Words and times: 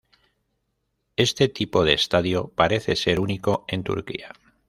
Este 1.15 1.47
tipo 1.47 1.83
de 1.85 1.93
estadio 1.93 2.51
parece 2.55 2.95
ser 2.95 3.19
único 3.19 3.65
en 3.67 3.83
Turquía. 3.83 4.33